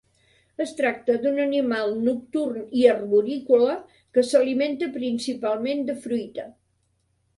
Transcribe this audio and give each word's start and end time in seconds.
Es 0.63 0.71
tracta 0.77 1.17
d'un 1.25 1.35
animal 1.43 1.93
nocturn 2.07 2.63
i 2.81 2.85
arborícola 2.95 3.75
que 4.17 4.25
s'alimenta 4.31 4.89
principalment 4.99 5.85
de 5.91 6.01
fruita. 6.07 6.49